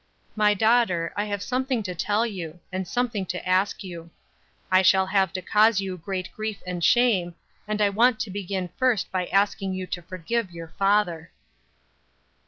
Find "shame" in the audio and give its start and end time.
6.83-7.35